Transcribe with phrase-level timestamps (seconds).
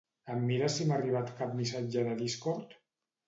[0.35, 2.77] Em mires si m'ha arribat cap missatge de Discord?